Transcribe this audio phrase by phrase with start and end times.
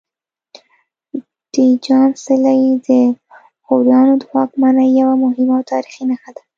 [1.53, 1.55] د
[1.85, 2.87] جام څلی د
[3.65, 6.41] غوریانو د واکمنۍ یوه مهمه او تاریخي نښه ده